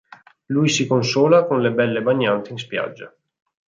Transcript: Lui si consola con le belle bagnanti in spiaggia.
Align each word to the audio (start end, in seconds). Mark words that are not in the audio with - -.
Lui 0.47 0.67
si 0.75 0.87
consola 0.87 1.43
con 1.45 1.61
le 1.61 1.69
belle 1.71 2.01
bagnanti 2.01 2.51
in 2.53 2.57
spiaggia. 2.57 3.15